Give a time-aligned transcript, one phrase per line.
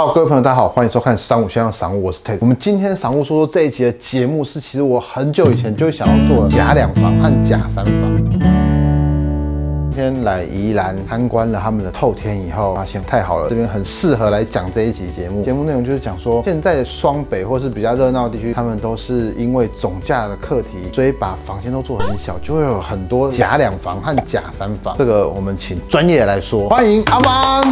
[0.00, 2.34] 好，各位朋友，大家好，欢迎收看商务先生商务，我是 t。
[2.40, 8.16] 我们今天商务说说这一集的节目是，其实我很久以前就想要做假两房和假三房。
[9.90, 15.42] 今天来宜兰参观了他们的透天以后，发现太好了，这边很适合来讲这一集节目。
[15.42, 24.96] 节目内容就是讲说，现在的双北或是比较热闹的地区，他们都是因为总价的课题，所以把房间都做很小，就会有很多假两房和假三房。
[24.96, 27.62] 这个我们请专业来说，欢迎阿邦。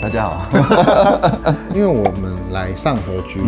[0.00, 0.48] 大家好，
[1.74, 3.40] 因为我们来上河居。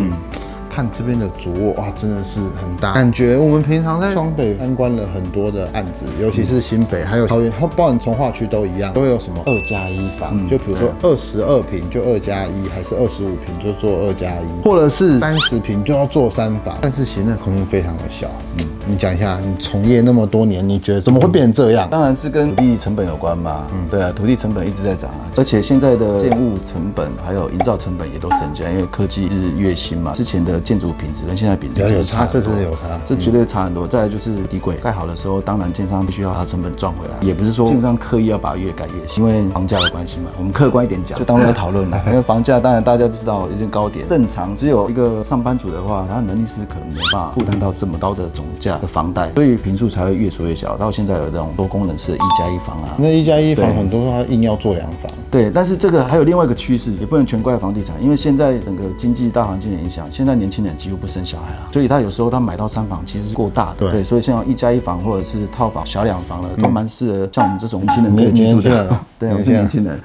[0.74, 2.94] 看这边的主卧，哇，真的是很大。
[2.94, 16.74] 感觉我们平常在双北参观了很多的案子，尤其是新北，还有桃园，包含从化区都一样，都有什么二加一房，就比如说二十二平就二加一，还是二十五平就做二加一，或者是三十平就要做三房。
[16.80, 18.26] 但是其实那空间非常的小。
[18.58, 21.88] 嗯，你讲一下，你从业那么多年，你觉得怎么会变成这样？
[21.90, 23.66] 当然是跟土地成本有关嘛。
[23.72, 30.12] 嗯，对啊，土地成本一直在涨啊，而且现在的建物成本还有营造成本也都增加，因为科技日月新嘛。
[30.12, 33.86] 之前的建筑品质跟现在比，有差，这是有差，这绝对差很多。
[33.86, 40.30] 再来就是地轨盖好的时候，当然建商必须要把成本赚回来，也不是说建商刻意要把越盖越新，因为房价的关系嘛。
[40.38, 42.00] 我们客观一点讲，就当做讨论了。
[42.06, 50.76] 因为房价当然大家都知道已经高点，正常只有一个上班族的话，他能力是可能没办法负担到这么高的总价的房贷，所以平数才会越缩越小。
[50.76, 55.10] 到现在有这种多功能式的一加一房啊，那一加一房很多他硬要做两房。
[55.30, 63.90] 对，但是这个还有另外一个趋势，也不能全怪房地产，因为现在整个经济大环境的影响，现在年轻人几乎不生小孩了，所以他有时候他买到三房其实是过大的。
[63.90, 68.96] 对，所以像一加一房或者是套房、小两房的，都蛮适合像我们这种年轻人可以居住的。
[69.18, 70.00] 对，我是年轻人。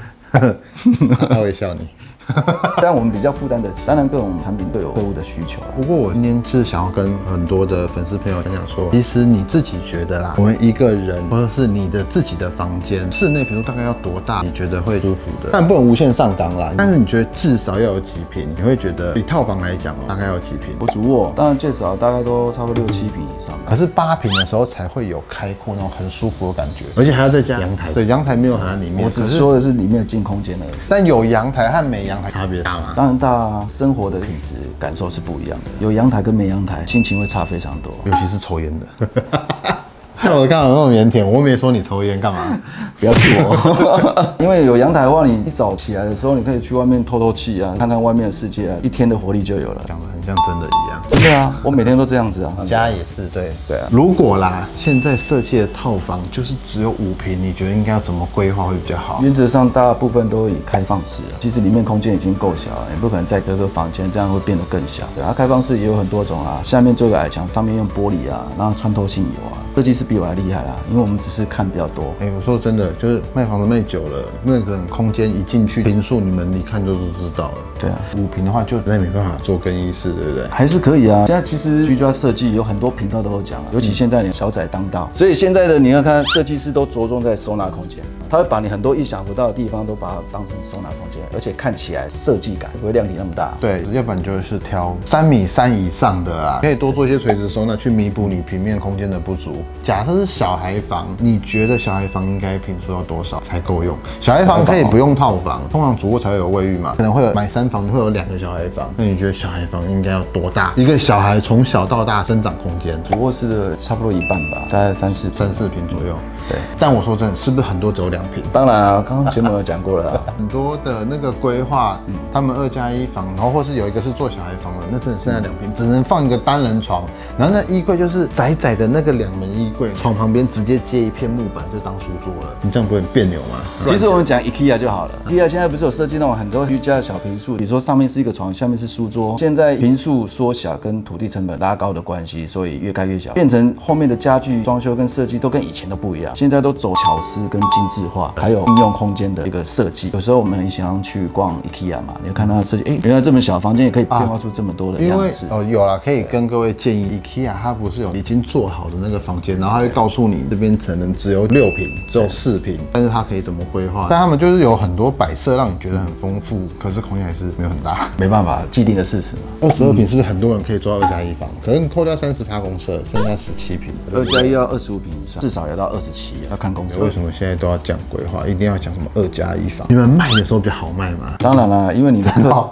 [1.29, 1.87] 他会笑你。
[2.81, 5.61] 但我们比较负担得起，当然各种产品都有客户的需求。
[5.77, 15.51] 不过我今天是想要跟很多的粉丝朋友讲讲说，其实你自己觉得啦，我们一个人或者是你的自己的房间室内平数大概要多大，你觉得会舒服的？
[15.53, 16.73] 但不能无限上档啦。
[16.77, 18.49] 但是你觉得至少要有几平？
[18.57, 20.75] 你会觉得以套房来讲哦，大概要几平？
[20.79, 23.57] 我主卧当然最少大概都差不多六七平以上。
[23.65, 27.93] 可是八平的时候才会有开阔那种很舒服的感觉，而且还要再加阳台。
[27.93, 29.05] 对，阳台没有含在里面。
[29.05, 30.75] 我只是说的是里面的净空间而已。
[30.89, 32.93] 但有阳台和没阳台差别大吗？
[32.95, 35.71] 当然大，啊生活的品质感受是不一样的。
[35.79, 39.07] 有阳台跟没阳台，心情会差非常多，尤其是抽烟的。
[40.21, 42.59] 像我刚刚那么腼腆，我没说你抽烟干嘛？
[42.99, 44.35] 不要气我。
[44.43, 49.81] 因为有阳台的话，你一早起来的时候，你可以去外面透透气啊，看看外面的世界啊，一天的活力就有了。
[49.87, 51.01] 讲的很像真的一样。
[51.07, 52.51] 真的啊，我每天都这样子啊。
[52.67, 53.87] 家也是，对对啊。
[53.91, 59.19] 如果啦，现在设计的套房就是只有五平，你觉得应该要怎么规划会比较好？
[59.21, 65.03] 原则上大部分都以开放式啊，其实里面空间已经够小了，也不可能再隔个房间，这样会变得更小。
[65.13, 72.05] 对啊，开放式也有很多种啊，下面做个矮墙，上面用玻璃啊，然后穿透性有啊，设计师比我还厉害啦，因为我们只是看比较多。
[72.19, 77.57] 哎，我说真的，就是卖房子卖久了，那个空间一进去，平数你们一看就都知道了。
[77.77, 80.47] 对啊，五平的话就再没办法做更衣室，对不对？
[80.49, 81.27] 还是可以啊。
[81.27, 93.55] 现在其实居家设计有很多频道都有讲啊，尤其现在连小仔当道，所以现在的你要看设计师都着重在收纳空间，他会把你很多意想不到的地方都把它当成收纳空间，而且看起来设计感不会量体那么大。
[93.61, 99.57] 对，要不然就是挑三米三以上的啊，可以多做一些垂直收纳去弥补你平面空间的不足。
[99.83, 103.97] 假设是小孩房，你觉得小孩房应该平数要多少才够用？
[104.19, 110.73] 小孩房可以不用套房，通常主卧才会有卫浴嘛，可能会有买三房会有两个小孩房，那你觉得小孩房应该要多大？
[110.75, 116.15] 一个小孩从小到大生长空间，主卧室的差不多一半吧，在三四三四平左右。
[116.49, 118.43] 对，但我说真的，是不是很多只有两平？
[118.53, 121.99] 当然啊，刚刚节目有讲过了，很多的那个规划，
[122.31, 127.03] 他们二加一房，然后或是有一个是做小孩房的，那真的剩下两平，只能放一个单人床，
[127.37, 133.59] 然后那衣柜就是窄窄的那个两门衣柜，床旁边直接接一片木板就当书桌了，你这样不会很别扭吗？
[133.85, 150.09] 其实我们讲 IKEA 就好了，IKEA 现在不是有设计那种很多居家的小平数，比如说上面是一个床，下面是书桌，现在平数缩小跟土地成本拉高的关系，所以越盖越小，变成后面的家具装修跟设计都跟以前都不一样，现在都走巧思跟精致化，还有应用空间的一个设计。
[150.13, 155.45] 有时候我们很喜欢去逛 IKEA 嘛，你看它的设计，哎，原来这么小房间也可以变化出这么多的样式。
[155.49, 164.07] 哦，有了，可以跟各位建议，IKEA 它不是有已经做好的那个房间，然后他会告诉你这边可能只有六平，只有四平，但是它可以怎么规划？
[164.09, 169.41] 但他们就是有很多摆设，让你觉得很丰富，可是空间还是没有很大， 没办法，既定的事实嘛。
[169.61, 171.49] 二十二平是不是很多人可以做二加一房？
[171.63, 173.93] 可能扣掉三十趴公设，剩下十七平。
[174.13, 176.99] 二加一要二十五平以上，至少要到二十七，要看公司。
[176.99, 178.47] 为什么现在都要讲规划？
[178.47, 179.87] 一定要讲什么二加一房？
[179.89, 181.35] 你们卖的时候比较好卖吗？
[181.39, 182.69] 当然了，因为你的客。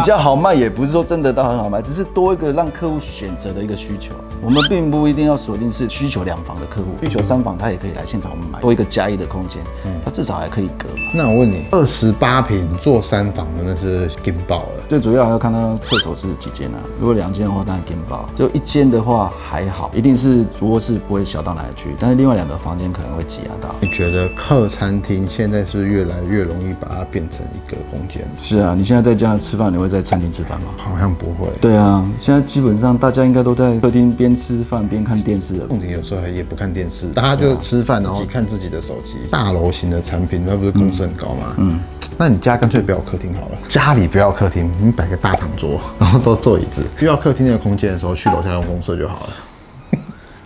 [0.00, 4.14] 比较好卖，也不是说真的到很好卖，只是多一个让客户选择的一个需求。
[4.42, 9.62] 我们并不一定要锁定是需求两房的客户，需求三房他也可以来现场我们买，多一个加一的空间，
[10.02, 11.10] 他至少还可以隔嘛。
[11.14, 14.84] 那我问你，二十八平做三房的那是劲爆了。
[14.88, 16.80] 最主要还要看他厕所是几间啊？
[16.98, 23.74] 如果两间的话，当然劲爆；就一间的话还好，一定是主卧室不会小到哪里去，但是另外两个房间可能会挤压到。
[23.82, 28.26] 你觉得客餐厅现在是越来越容易把它变成一个空间？
[28.38, 30.68] 是啊，你现在在家吃饭，你会在餐厅吃饭吗？
[30.78, 31.50] 好像不会。
[31.60, 35.66] 对啊，现在基本上大家应该都在客厅边吃饭边看电视了。
[35.66, 39.28] 重点有时候也不看电视，大家就吃饭，然后看自己的手机。
[39.30, 41.54] 大楼型的产品，那不是公司很高吗？
[41.58, 41.80] 嗯，
[42.16, 46.82] 那你家干脆不要客厅好了，家里不要客厅，你摆个大长桌，然后都坐椅子。
[46.98, 49.32] 需要客厅那个空间的时候，去楼下用公社就好了。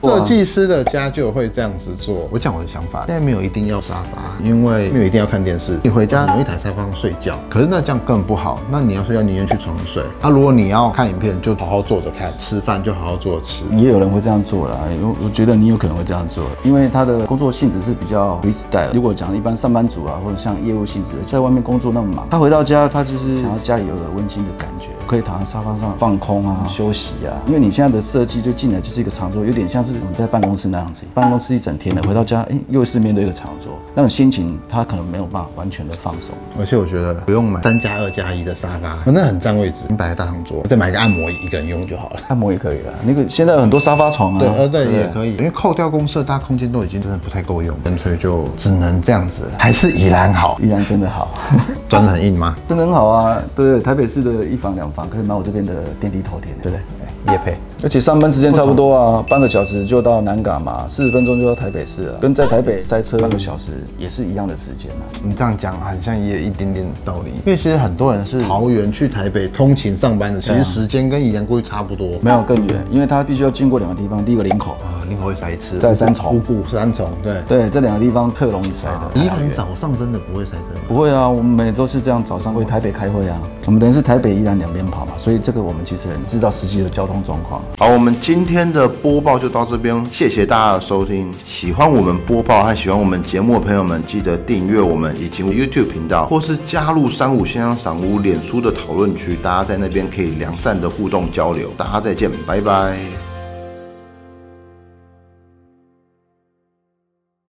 [0.05, 2.29] 设计师的家就会这样子做。
[2.31, 5.79] 我讲我的想法，现在没有一定要沙发，因为没有一定要看电视。
[5.83, 8.61] 你回家有一台沙发上睡觉，可是那这样更不好。
[8.71, 10.03] 那你要睡觉，宁愿去床上睡。
[10.21, 13.65] 那如果你要看影片，就好好坐着看；吃饭就好好坐着吃。
[13.77, 18.93] 也有人会这样做啦，我我觉得你有可能会这样做，因为他的工作性质是比较 freestyle。
[18.93, 27.33] 如果讲一般上班族啊，或者像业务性质的，在外面工作那么忙，他回到家，他就是想要家里有个温馨的感觉，可以躺在沙发上放空啊、休息啊。
[27.47, 36.35] 因为你现在的设计就进来就是一个长桌，有点像是我们在办公室那样子，办公室一整天了，回到家，哎，又是面对一个长桌，那种心情他可能没有办法完全的放松。
[36.59, 39.83] 而且我觉得不用买三加二加一的沙发，那很占位置。
[39.89, 42.21] 你摆个大长桌，再买个按摩椅，一个人用就好了。
[42.29, 45.37] 按摩也可以了，那个现在有很多沙发床啊，对，呃，对，也可以。
[45.37, 49.43] 因为扣掉公社，大空间都已经真的不太够用，干脆就只能这样子。
[49.59, 51.29] 还是宜兰好，宜兰真的好，
[51.89, 52.57] 真的很硬吗？
[52.69, 53.43] 真的很好啊。
[53.55, 57.33] 对，台北市的一房两房可以买我这边的电梯头天，对不对？
[57.33, 57.57] 也配。
[57.83, 65.05] 而且上班时间差不多啊，半个小时就到南港嘛，四十分钟就到台北市了，跟在台北塞车半个小时也是一样的时间嘛。
[65.23, 72.09] 你这样讲好像也有一点点道理，因为其实很多人是桃园去台北通勤上班的，其实时间跟宜兰过去差不多。
[72.21, 77.43] 没有更远，因为他必须要经过两个地方，第一个林口，啊，林口会塞一次，在三重乌布三重，对。
[77.47, 79.21] 对，这两个地方特容易塞的。
[79.21, 80.81] 宜兰早上真的不会塞车吗？
[80.89, 87.61] 不会啊，我们每都是这样，早上回台北开会啊，我们等于是台北宜兰两边跑嘛，所以这个我们其实很知道实际的交通状况。
[87.79, 91.31] 好，我们今天的播报就到这边，谢谢大家的收听。
[91.45, 101.71] 喜欢我们播报和喜欢我们节目的朋友们，记得订阅我们以及 YouTube 频道，或是加入三五先生赏屋脸书的讨论区，大家在那边可以良善的互动交流。
[101.77, 103.34] 大家再见，拜拜。